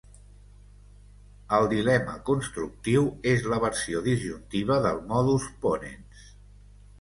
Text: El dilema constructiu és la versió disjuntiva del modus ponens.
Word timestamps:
El 1.57 1.65
dilema 1.73 2.15
constructiu 2.29 3.05
és 3.33 3.45
la 3.53 3.59
versió 3.65 4.01
disjuntiva 4.09 4.79
del 4.87 5.01
modus 5.13 5.47
ponens. 5.67 6.27